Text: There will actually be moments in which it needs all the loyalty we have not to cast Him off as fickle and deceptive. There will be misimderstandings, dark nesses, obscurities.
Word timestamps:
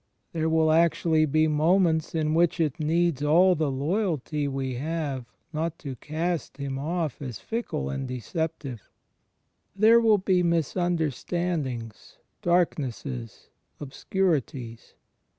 There 0.33 0.49
will 0.49 0.71
actually 0.71 1.27
be 1.27 1.47
moments 1.47 2.15
in 2.15 2.33
which 2.33 2.59
it 2.59 2.79
needs 2.79 3.21
all 3.21 3.53
the 3.53 3.69
loyalty 3.69 4.47
we 4.47 4.73
have 4.77 5.25
not 5.53 5.77
to 5.77 5.95
cast 5.97 6.57
Him 6.57 6.79
off 6.79 7.21
as 7.21 7.37
fickle 7.37 7.91
and 7.91 8.07
deceptive. 8.07 8.89
There 9.75 9.99
will 9.99 10.17
be 10.17 10.41
misimderstandings, 10.41 12.17
dark 12.41 12.79
nesses, 12.79 13.49
obscurities. 13.79 14.95